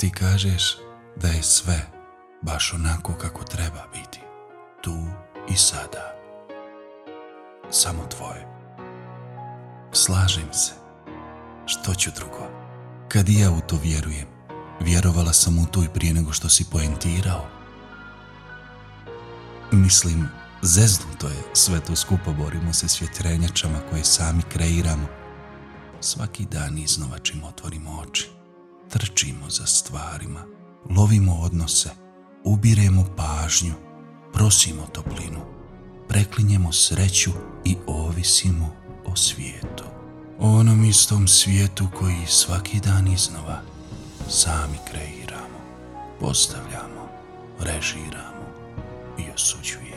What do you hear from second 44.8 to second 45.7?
kreiramo,